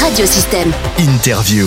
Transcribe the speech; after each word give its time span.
Radiosystème. 0.00 0.72
Interview. 0.98 1.66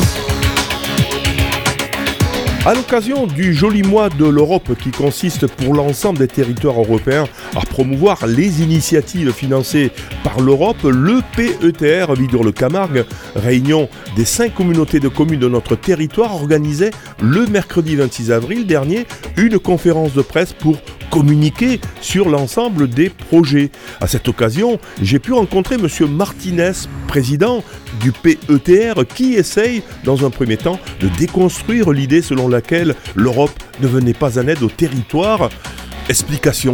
À 2.65 2.73
l'occasion 2.73 3.27
du 3.27 3.53
joli 3.53 3.83
mois 3.83 4.09
de 4.09 4.25
l'Europe 4.25 4.71
qui 4.81 4.91
consiste 4.91 5.47
pour 5.47 5.73
l'ensemble 5.73 6.19
des 6.19 6.27
territoires 6.27 6.79
européens 6.79 7.25
à 7.55 7.61
promouvoir 7.61 8.27
les 8.27 8.61
initiatives 8.61 9.31
financées 9.31 9.91
par 10.23 10.39
l'Europe, 10.39 10.83
le 10.83 11.21
PETR 11.35 12.13
Vidure-le-Camargue, 12.13 13.05
réunion 13.35 13.89
des 14.15 14.25
cinq 14.25 14.53
communautés 14.53 14.99
de 14.99 15.07
communes 15.07 15.39
de 15.39 15.49
notre 15.49 15.75
territoire, 15.75 16.35
organisait 16.35 16.91
le 17.21 17.47
mercredi 17.47 17.95
26 17.95 18.31
avril 18.31 18.65
dernier 18.65 19.07
une 19.37 19.59
conférence 19.59 20.13
de 20.13 20.21
presse 20.21 20.53
pour 20.53 20.77
communiquer 21.11 21.79
sur 22.01 22.29
l'ensemble 22.29 22.89
des 22.89 23.09
projets. 23.09 23.69
À 23.99 24.07
cette 24.07 24.27
occasion, 24.27 24.79
j'ai 25.01 25.19
pu 25.19 25.33
rencontrer 25.33 25.75
M. 25.75 25.87
Martinez, 26.09 26.71
président 27.07 27.63
du 27.99 28.11
PETR, 28.11 29.05
qui 29.13 29.33
essaye, 29.33 29.83
dans 30.03 30.25
un 30.25 30.31
premier 30.31 30.57
temps, 30.57 30.79
de 30.99 31.09
déconstruire 31.19 31.91
l'idée 31.91 32.21
selon 32.21 32.47
laquelle 32.47 32.95
l'Europe 33.15 33.51
ne 33.81 33.87
venait 33.87 34.13
pas 34.13 34.39
en 34.39 34.47
aide 34.47 34.63
au 34.63 34.69
territoire. 34.69 35.49
Explication 36.09 36.73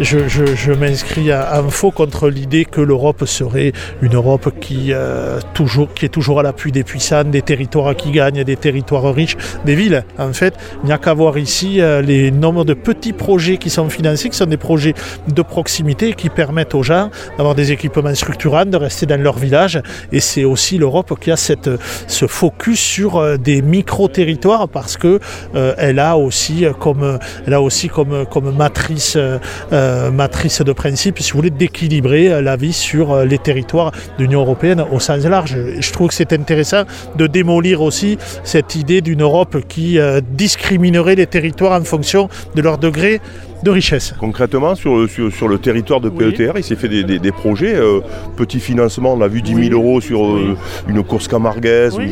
je, 0.00 0.72
m'inscris 0.72 1.32
à, 1.32 1.62
faux 1.68 1.90
contre 1.90 2.28
l'idée 2.28 2.64
que 2.64 2.80
l'Europe 2.80 3.24
serait 3.26 3.72
une 4.02 4.14
Europe 4.14 4.52
qui, 4.60 4.92
euh, 4.92 5.40
toujours, 5.54 5.92
qui 5.94 6.04
est 6.04 6.10
toujours 6.10 6.40
à 6.40 6.42
l'appui 6.42 6.72
des 6.72 6.84
puissants, 6.84 7.24
des 7.24 7.42
territoires 7.42 7.94
qui 7.96 8.10
gagnent, 8.10 8.44
des 8.44 8.56
territoires 8.56 9.14
riches, 9.14 9.36
des 9.64 9.74
villes. 9.74 10.04
En 10.18 10.32
fait, 10.32 10.54
il 10.82 10.86
n'y 10.86 10.92
a 10.92 10.98
qu'à 10.98 11.14
voir 11.14 11.38
ici 11.38 11.80
euh, 11.80 12.02
les 12.02 12.30
nombres 12.30 12.64
de 12.64 12.74
petits 12.74 13.12
projets 13.12 13.56
qui 13.56 13.70
sont 13.70 13.88
financés, 13.88 14.28
qui 14.28 14.36
sont 14.36 14.46
des 14.46 14.56
projets 14.56 14.94
de 15.28 15.42
proximité 15.42 16.12
qui 16.12 16.28
permettent 16.28 16.74
aux 16.74 16.82
gens 16.82 17.10
d'avoir 17.38 17.54
des 17.54 17.72
équipements 17.72 18.14
structurants, 18.14 18.66
de 18.66 18.76
rester 18.76 19.06
dans 19.06 19.20
leur 19.20 19.38
village. 19.38 19.80
Et 20.12 20.20
c'est 20.20 20.44
aussi 20.44 20.78
l'Europe 20.78 21.18
qui 21.20 21.30
a 21.30 21.36
cette, 21.36 21.70
ce 22.06 22.26
focus 22.26 22.80
sur 22.80 23.16
euh, 23.16 23.36
des 23.36 23.62
micro-territoires 23.62 24.68
parce 24.68 24.96
que 24.96 25.20
elle 25.78 25.98
a 25.98 26.16
aussi 26.16 26.64
comme, 26.80 27.18
elle 27.46 27.54
a 27.54 27.60
aussi 27.60 27.88
comme, 27.88 28.26
comme 28.26 28.54
matrice 28.54 29.16
euh, 29.16 29.38
matrice 30.10 30.62
de 30.62 30.72
principe, 30.72 31.18
si 31.20 31.32
vous 31.32 31.38
voulez, 31.38 31.50
d'équilibrer 31.50 32.32
euh, 32.32 32.40
la 32.40 32.56
vie 32.56 32.72
sur 32.72 33.12
euh, 33.12 33.24
les 33.24 33.38
territoires 33.38 33.92
de 34.18 34.24
l'Union 34.24 34.40
européenne 34.40 34.84
au 34.90 35.00
sens 35.00 35.24
large. 35.24 35.56
Je 35.78 35.92
trouve 35.92 36.08
que 36.08 36.14
c'est 36.14 36.32
intéressant 36.32 36.84
de 37.16 37.26
démolir 37.26 37.82
aussi 37.82 38.18
cette 38.44 38.74
idée 38.74 39.00
d'une 39.00 39.22
Europe 39.22 39.58
qui 39.68 39.98
discriminerait 40.30 41.14
les 41.14 41.26
territoires 41.26 41.80
en 41.80 41.84
fonction 41.84 42.28
de 42.54 42.62
leur 42.62 42.78
degré 42.78 43.20
de 43.62 43.70
richesse. 43.70 44.14
Concrètement, 44.18 44.74
sur, 44.74 45.08
sur, 45.08 45.48
le 45.48 45.58
territoire 45.58 46.00
de 46.00 46.08
PETR, 46.08 46.52
il 46.56 46.64
s'est 46.64 46.76
fait 46.76 46.88
des, 46.88 47.32
projets, 47.32 47.74
euh, 47.74 48.00
petit 48.36 48.60
financement, 48.60 49.14
on 49.14 49.20
a 49.20 49.28
vu 49.28 49.42
10 49.42 49.68
000 49.68 49.72
euros 49.72 50.00
sur 50.00 50.24
euh, 50.24 50.56
une 50.88 51.02
course 51.02 51.28
camarguaise, 51.28 51.96
ou 51.96 52.02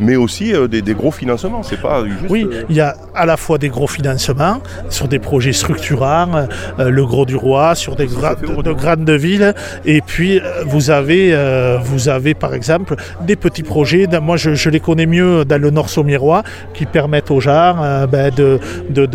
mais 0.00 0.16
aussi 0.16 0.54
euh, 0.54 0.68
des, 0.68 0.94
gros 0.94 1.10
financements. 1.10 1.62
C'est 1.62 1.80
pas 1.80 2.02
Oui, 2.28 2.48
il 2.68 2.76
y 2.76 2.80
a 2.80 2.96
à 3.14 3.26
la 3.26 3.36
fois 3.36 3.58
des 3.58 3.68
gros 3.68 3.86
financements 3.86 4.60
sur 4.88 5.08
des 5.08 5.18
projets 5.18 5.52
structurants, 5.52 6.46
le 6.78 7.04
Gros 7.04 7.26
du 7.26 7.36
Roi, 7.36 7.74
sur 7.74 7.96
des 7.96 8.06
de, 8.06 8.72
grandes 8.72 9.10
villes, 9.10 9.54
et 9.84 10.00
puis 10.00 10.40
vous 10.66 10.90
avez, 10.90 11.36
vous 11.84 12.08
avez 12.08 12.34
par 12.34 12.54
exemple 12.54 12.96
des 13.22 13.36
petits 13.36 13.62
projets, 13.62 14.06
moi 14.20 14.36
je, 14.36 14.70
les 14.70 14.80
connais 14.80 15.06
mieux 15.06 15.44
dans 15.44 15.60
le 15.60 15.70
Nord 15.70 15.88
Saumirois, 15.88 16.42
qui 16.74 16.86
permettent 16.86 17.30
aux 17.30 17.40
gens 17.40 18.06
ben, 18.10 18.32
de, 18.34 18.58
de, 18.90 19.06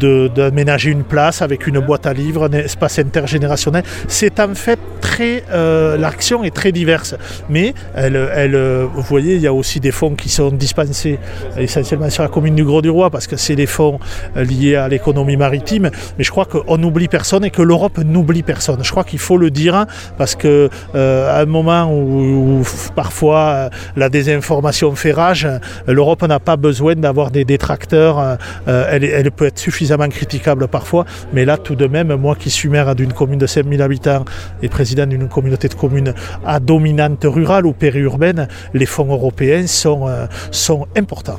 de 0.00 0.41
d'aménager 0.50 0.90
une 0.90 1.04
place 1.04 1.42
avec 1.42 1.66
une 1.66 1.78
boîte 1.78 2.06
à 2.06 2.12
livres, 2.12 2.48
un 2.48 2.52
espace 2.52 2.98
intergénérationnel. 2.98 3.84
C'est 4.08 4.40
en 4.40 4.54
fait 4.54 4.78
très. 5.00 5.44
Euh, 5.52 5.96
l'action 5.96 6.44
est 6.44 6.54
très 6.54 6.72
diverse. 6.72 7.14
Mais 7.48 7.74
elle, 7.94 8.16
euh, 8.16 8.86
vous 8.94 9.02
voyez, 9.02 9.34
il 9.34 9.40
y 9.40 9.46
a 9.46 9.52
aussi 9.52 9.80
des 9.80 9.90
fonds 9.90 10.14
qui 10.14 10.28
sont 10.28 10.50
dispensés 10.50 11.18
essentiellement 11.56 12.10
sur 12.10 12.22
la 12.22 12.28
commune 12.28 12.54
du 12.54 12.64
Gros-du-Roi 12.64 13.10
parce 13.10 13.26
que 13.26 13.36
c'est 13.36 13.56
des 13.56 13.66
fonds 13.66 13.98
euh, 14.36 14.44
liés 14.44 14.76
à 14.76 14.88
l'économie 14.88 15.36
maritime. 15.36 15.90
Mais 16.18 16.24
je 16.24 16.30
crois 16.30 16.46
qu'on 16.46 16.78
n'oublie 16.78 17.08
personne 17.08 17.44
et 17.44 17.50
que 17.50 17.62
l'Europe 17.62 17.98
n'oublie 17.98 18.42
personne. 18.42 18.80
Je 18.82 18.90
crois 18.90 19.04
qu'il 19.04 19.18
faut 19.18 19.36
le 19.36 19.50
dire 19.50 19.86
parce 20.16 20.34
que 20.34 20.70
à 20.94 21.40
un 21.40 21.46
moment 21.46 21.92
où, 21.92 22.62
parfois 22.94 23.70
la 23.96 24.08
désinformation 24.08 24.94
fait 24.94 25.12
rage, 25.12 25.48
l'Europe 25.86 26.22
n'a 26.22 26.40
pas 26.40 26.56
besoin 26.56 26.94
d'avoir 26.94 27.30
des 27.30 27.44
détracteurs. 27.44 28.38
elle 28.66 29.30
peut 29.32 29.46
être 29.46 29.58
suffisamment 29.58 30.08
critique 30.08 30.31
parfois, 30.40 31.04
mais 31.32 31.44
là 31.44 31.56
tout 31.56 31.74
de 31.74 31.86
même, 31.86 32.14
moi 32.14 32.34
qui 32.34 32.50
suis 32.50 32.68
maire 32.68 32.94
d'une 32.94 33.12
commune 33.12 33.38
de 33.38 33.46
5000 33.46 33.82
habitants 33.82 34.24
et 34.62 34.68
président 34.68 35.06
d'une 35.06 35.28
communauté 35.28 35.68
de 35.68 35.74
communes 35.74 36.14
à 36.44 36.60
dominante 36.60 37.24
rurale 37.24 37.66
ou 37.66 37.72
périurbaine, 37.72 38.48
les 38.74 38.86
fonds 38.86 39.12
européens 39.12 39.66
sont, 39.66 40.08
euh, 40.08 40.26
sont 40.50 40.86
importants 40.96 41.38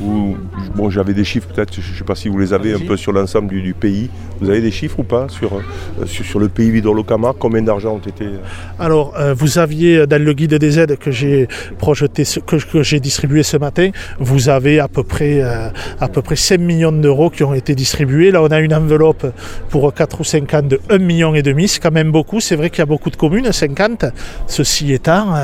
bon, 0.00 0.90
j'avais 0.90 1.14
des 1.14 1.24
chiffres 1.24 1.48
peut-être, 1.48 1.74
je 1.74 1.92
ne 1.92 1.96
sais 1.96 2.04
pas 2.04 2.14
si 2.14 2.28
vous 2.28 2.38
les 2.38 2.52
avez 2.52 2.74
un 2.74 2.78
peu 2.78 2.96
sur 2.96 3.12
l'ensemble 3.12 3.48
du, 3.48 3.74
pays. 3.74 4.10
Vous 4.40 4.48
avez 4.48 4.60
des 4.60 4.70
chiffres 4.70 5.00
ou 5.00 5.02
pas 5.02 5.28
sur, 5.28 5.54
euh, 5.54 6.06
sur, 6.06 6.40
le 6.40 6.48
pays 6.48 6.70
Vidor-Locamar 6.70 7.34
Combien 7.38 7.62
d'argent 7.62 7.94
ont 7.94 7.98
été 7.98 8.24
euh, 8.24 8.38
Alors, 8.78 9.14
euh, 9.18 9.34
vous 9.34 9.58
aviez 9.58 10.06
dans 10.06 10.22
le 10.22 10.32
guide 10.32 10.54
des 10.54 10.78
aides 10.78 10.96
que 10.96 11.10
j'ai 11.10 11.46
projeté, 11.78 12.24
que, 12.46 12.82
j'ai 12.82 13.00
distribué 13.00 13.42
ce 13.42 13.58
matin, 13.58 13.90
vous 14.18 14.48
avez 14.48 14.80
à 14.80 14.88
peu 14.88 15.02
près, 15.02 15.42
à 15.42 16.08
peu 16.08 16.22
près 16.22 16.36
5 16.36 16.58
millions 16.58 16.92
d'euros 16.92 17.30
qui 17.30 17.44
ont 17.44 17.54
été 17.54 17.74
distribués. 17.74 18.30
Là, 18.30 18.42
on 18.42 18.48
a 18.48 18.60
une 18.60 18.74
enveloppe 18.74 19.26
pour 19.68 19.92
4 19.92 20.20
ou 20.20 20.24
5 20.24 20.54
ans 20.54 20.62
de 20.62 20.80
1 20.88 20.98
million 20.98 21.34
et 21.34 21.42
demi. 21.42 21.68
C'est 21.68 21.80
quand 21.80 21.92
même 21.92 22.10
beaucoup. 22.10 22.40
C'est 22.40 22.56
vrai 22.56 22.70
qu'il 22.70 22.78
y 22.78 22.82
a 22.82 22.86
beaucoup 22.86 23.10
de 23.10 23.16
communes, 23.16 23.52
50. 23.52 24.06
Ceci 24.46 24.92
étant, 24.92 25.36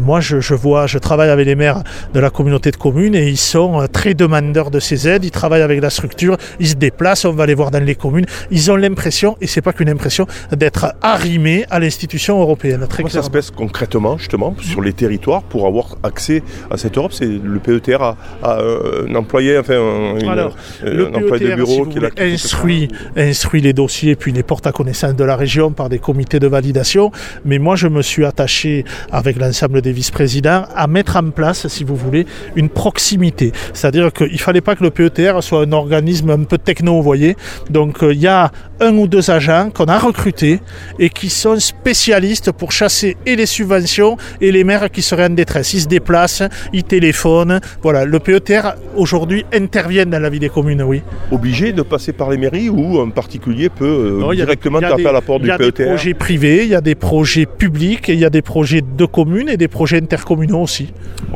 moi, 0.00 0.20
je, 0.20 0.40
je, 0.40 0.54
vois, 0.54 0.86
je 0.86 0.98
travaille 0.98 1.30
avec 1.30 1.46
les 1.46 1.56
maires 1.56 1.82
de 2.14 2.20
la 2.20 2.30
communauté 2.30 2.70
de 2.70 2.76
communes 2.76 3.14
et 3.14 3.28
ils 3.28 3.36
sont 3.36 3.55
sont 3.56 3.80
euh, 3.80 3.86
très 3.86 4.12
demandeurs 4.12 4.70
de 4.70 4.80
ces 4.80 5.08
aides, 5.08 5.24
ils 5.24 5.30
travaillent 5.30 5.62
avec 5.62 5.80
la 5.80 5.88
structure, 5.88 6.36
ils 6.60 6.68
se 6.68 6.74
déplacent, 6.74 7.24
on 7.24 7.32
va 7.32 7.46
les 7.46 7.54
voir 7.54 7.70
dans 7.70 7.82
les 7.82 7.94
communes, 7.94 8.26
ils 8.50 8.70
ont 8.70 8.76
l'impression, 8.76 9.36
et 9.40 9.46
c'est 9.46 9.62
pas 9.62 9.72
qu'une 9.72 9.88
impression, 9.88 10.26
d'être 10.52 10.94
arrimés 11.00 11.64
à 11.70 11.78
l'institution 11.78 12.38
européenne. 12.38 12.84
Très 12.86 13.02
Comment 13.02 13.14
ça 13.20 13.22
se 13.22 13.30
passe 13.30 13.50
concrètement, 13.50 14.18
justement, 14.18 14.54
sur 14.60 14.82
les 14.82 14.92
territoires 14.92 15.42
pour 15.42 15.66
avoir 15.66 15.96
accès 16.02 16.42
à 16.70 16.76
cette 16.76 16.98
Europe? 16.98 17.12
C'est 17.14 17.24
le 17.26 17.58
PETR 17.58 18.02
a, 18.02 18.16
un 18.42 19.14
employé, 19.14 19.58
enfin 19.58 19.78
un, 19.80 20.28
Alors, 20.28 20.54
le 20.84 21.06
employé 21.08 21.46
de 21.48 21.52
e 21.52 21.56
bureau 21.56 21.86
qui 21.86 21.98
instruit, 22.18 22.88
instruit 23.16 23.62
les 23.62 23.72
dossiers 23.72 24.16
puis 24.16 24.32
les 24.32 24.42
porte 24.42 24.66
à 24.66 24.72
connaissance 24.72 25.14
de 25.14 25.24
la 25.24 25.36
région 25.36 25.70
par 25.70 25.88
des 25.88 25.98
comités 25.98 26.40
de 26.40 26.46
validation. 26.46 27.10
Mais 27.46 27.58
moi, 27.58 27.74
je 27.76 27.88
me 27.88 28.02
suis 28.02 28.26
attaché 28.26 28.84
avec 29.10 29.38
l'ensemble 29.38 29.80
des 29.80 29.92
vice-présidents 29.92 30.64
à 30.74 30.86
mettre 30.86 31.16
en 31.16 31.30
place, 31.30 31.68
si 31.68 31.84
vous 31.84 31.96
voulez, 31.96 32.26
une 32.54 32.68
proximité 32.68 33.45
c'est-à-dire 33.72 34.12
qu'il 34.12 34.32
ne 34.32 34.38
fallait 34.38 34.60
pas 34.60 34.76
que 34.76 34.84
le 34.84 34.90
PETR 34.90 35.42
soit 35.42 35.62
un 35.62 35.72
organisme 35.72 36.30
un 36.30 36.44
peu 36.44 36.58
techno, 36.58 36.94
vous 36.94 37.02
voyez. 37.02 37.36
Donc 37.70 38.02
euh, 38.02 38.12
il 38.12 38.20
y 38.20 38.26
a 38.26 38.50
un 38.80 38.96
ou 38.96 39.06
deux 39.06 39.30
agents 39.30 39.70
qu'on 39.74 39.86
a 39.86 39.98
recrutés 39.98 40.60
et 40.98 41.10
qui 41.10 41.30
sont 41.30 41.58
spécialistes 41.58 42.52
pour 42.52 42.72
chasser 42.72 43.16
et 43.26 43.36
les 43.36 43.46
subventions 43.46 44.16
et 44.40 44.52
les 44.52 44.64
maires 44.64 44.90
qui 44.90 45.02
seraient 45.02 45.26
en 45.26 45.30
détresse. 45.30 45.72
Ils 45.74 45.82
se 45.82 45.88
déplacent, 45.88 46.42
ils 46.72 46.84
téléphonent. 46.84 47.60
Voilà, 47.82 48.04
le 48.04 48.18
PETR 48.18 48.74
aujourd'hui 48.96 49.44
intervient 49.52 50.06
dans 50.06 50.20
la 50.20 50.30
vie 50.30 50.40
des 50.40 50.48
communes, 50.48 50.82
oui. 50.82 51.02
Obligé 51.30 51.72
de 51.72 51.82
passer 51.82 52.12
par 52.12 52.30
les 52.30 52.36
mairies 52.36 52.68
ou 52.68 53.00
un 53.00 53.10
particulier 53.10 53.68
peut 53.68 54.20
directement 54.32 54.80
taper 54.80 55.06
à 55.06 55.12
la 55.12 55.20
porte 55.20 55.42
du 55.42 55.48
PETR 55.48 55.62
Il 55.62 55.64
y 55.64 55.64
a 55.64 55.70
des 55.70 55.84
projets 55.86 56.14
privés, 56.14 56.62
il 56.64 56.68
y 56.68 56.74
a 56.74 56.80
des 56.80 56.94
projets 56.94 57.46
publics, 57.46 58.08
et 58.08 58.12
il 58.12 58.18
y 58.18 58.24
a 58.24 58.30
des 58.30 58.42
projets 58.42 58.82
de 58.82 59.04
communes 59.04 59.48
et 59.48 59.56
des 59.56 59.68
projets 59.68 59.98
intercommunaux 59.98 60.62
aussi. 60.62 60.92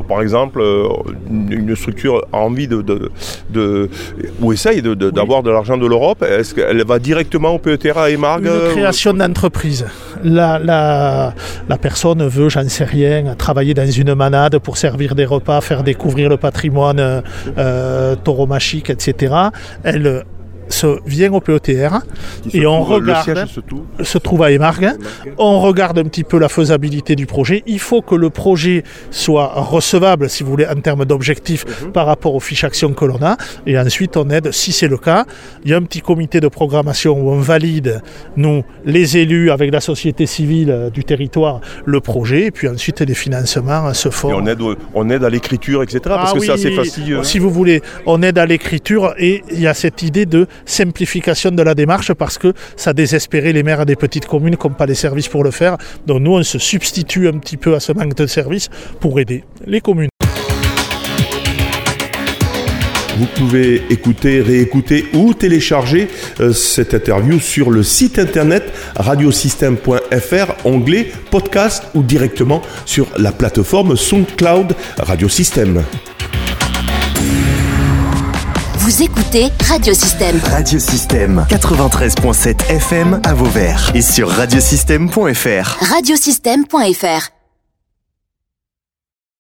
par 0.09 0.23
exemple, 0.23 0.61
euh, 0.61 0.89
une 1.31 1.75
structure 1.77 2.00
a 2.09 2.37
envie 2.37 2.69
de, 2.69 2.83
de, 2.83 3.91
ou 4.41 4.53
essaye 4.53 4.83
d'avoir 4.83 5.43
de, 5.43 5.51
l'argent 5.51 5.77
de 5.77 5.87
l'Europe, 5.87 6.23
est-ce 6.23 6.55
qu'elle 6.55 6.85
va 6.85 6.99
directement 6.99 7.51
au 7.51 7.59
PETRA 7.59 8.11
et 8.11 8.17
Margue 8.17 8.47
Une 8.47 8.51
euh, 8.51 8.71
création 8.73 9.13
d'entreprise. 9.13 9.87
La, 10.23 10.59
la, 10.59 11.35
la, 11.69 11.79
personne 11.79 12.27
veut, 12.27 12.49
j'en 12.49 12.69
sais 12.69 12.85
rien, 12.85 13.35
travailler 13.37 13.75
dans 13.75 13.91
une 13.91 14.15
manade 14.15 14.59
pour 14.59 14.77
servir 14.77 15.15
des 15.15 15.25
repas, 15.25 15.61
faire 15.61 15.83
découvrir 15.83 16.29
le 16.29 16.37
patrimoine 16.37 17.23
euh, 17.59 18.17
tauromachique, 18.17 18.91
etc. 18.91 19.35
Elle 19.83 20.25
se 20.71 20.99
vient 21.07 21.33
au 21.33 21.41
PETR 21.41 21.99
et 22.53 22.67
on 22.67 22.83
regarde, 22.83 23.47
se, 24.03 24.19
trouve. 24.19 24.43
à 24.43 24.51
Émargues, 24.51 24.93
on 25.39 25.61
regarde 25.61 25.99
un 25.99 26.05
petit 26.05 26.25
peu 26.25 26.39
la 26.39 26.49
faisabilité 26.49 27.17
du 27.17 27.27
projet. 27.27 27.63
Il 27.67 27.79
faut 27.79 28.03
que 28.03 28.15
le 28.15 28.31
projet 28.31 28.85
soit 29.11 29.53
recevable, 29.55 30.31
si 30.31 30.43
vous 30.43 30.51
voulez, 30.51 30.67
en 30.67 30.81
termes 30.81 31.05
d'objectifs 31.05 31.65
mhm. 31.83 31.93
par 31.93 32.07
rapport 32.07 32.35
aux 32.35 32.41
fiches 32.41 32.65
actions 32.65 32.93
que 32.93 33.05
l'on 33.05 33.23
a. 33.23 33.37
Et 33.67 33.79
ensuite, 33.79 34.17
on 34.17 34.31
aide, 34.31 34.53
si 34.53 34.73
c'est 34.73 34.89
le 34.89 34.99
cas, 34.99 35.25
il 35.65 35.71
y 35.71 35.75
a 35.75 35.77
un 35.77 35.83
petit 35.83 36.01
comité 36.01 36.41
de 36.41 36.49
programmation 36.49 37.19
où 37.21 37.31
on 37.31 37.41
valide, 37.41 38.03
nous, 38.37 38.63
les 38.85 39.17
élus, 39.19 39.51
avec 39.51 39.73
la 39.73 39.81
société 39.81 40.27
civile 40.27 40.71
euh, 40.71 40.91
du 40.91 41.05
territoire, 41.05 41.61
le 41.85 42.01
projet. 42.01 42.47
Et 42.47 42.51
puis 42.51 42.69
ensuite, 42.69 43.01
les 43.01 43.15
financements 43.15 43.93
se 43.95 44.09
font. 44.09 44.31
Et 44.31 44.35
on 44.35 44.47
aide, 44.47 44.61
on 44.95 45.11
aide 45.11 45.25
à 45.25 45.31
l'écriture, 45.31 45.83
etc. 45.83 46.01
parce 46.05 46.33
ah 46.35 46.39
que 46.39 46.45
ça, 46.45 46.57
c'est 46.57 46.73
facile. 46.73 47.19
Si 47.23 47.39
vous 47.39 47.51
voulez, 47.51 47.83
on 48.07 48.23
aide 48.23 48.39
à 48.39 48.47
l'écriture 48.47 49.15
et 49.19 49.43
il 49.51 49.61
y 49.61 49.67
a 49.67 49.75
cette 49.75 50.03
idée 50.03 50.27
de 50.27 50.47
simplification 50.65 51.51
de 51.51 51.63
la 51.63 51.75
démarche 51.75 52.13
parce 52.13 52.39
que 52.39 52.53
ça 52.77 52.93
désespérait 52.93 53.53
les 53.53 53.63
maires 53.63 53.87
des 53.87 53.97
petites 53.97 54.27
communes 54.27 54.57
qui 54.57 54.69
n'ont 54.69 54.75
pas 54.75 54.87
les 54.87 54.95
services 54.95 55.29
pour 55.29 55.45
le 55.45 55.51
faire. 55.51 55.77
Donc 56.07 56.21
nous, 56.21 56.33
on 56.33 56.43
se 56.43 56.59
substitue 56.59 57.29
un 57.29 57.39
petit 57.39 57.57
peu 57.57 57.75
à 57.75 57.81
ce 57.81 57.93
manque 57.93 58.15
de 58.15 58.27
services 58.27 58.69
pour 59.01 59.19
aider 59.21 59.45
les 59.67 59.81
communes. 59.81 60.11
Vous 63.21 63.27
pouvez 63.27 63.83
écouter, 63.91 64.41
réécouter 64.41 65.05
ou 65.13 65.35
télécharger 65.35 66.09
euh, 66.41 66.55
cette 66.55 66.95
interview 66.95 67.39
sur 67.39 67.71
le 67.71 67.83
site 67.83 68.19
internet 68.19 68.73
radiosystème.fr, 68.97 70.67
onglet 70.67 71.13
podcast 71.31 71.85
ou 71.95 72.03
directement 72.03 72.63
sur 72.87 73.09
la 73.19 73.31
plateforme 73.31 73.95
SoundCloud 73.95 74.75
Radiosystème. 74.97 75.83
Vous 79.01 79.07
écoutez 79.07 79.49
Radiosystème. 79.67 80.39
Radiosystème 80.45 81.47
93.7 81.49 82.69
FM 82.69 83.19
à 83.25 83.33
Vauvert 83.33 83.93
et 83.95 84.03
sur 84.03 84.29
radiosystème.fr. 84.29 85.79
Radiosystème.fr 85.91 87.40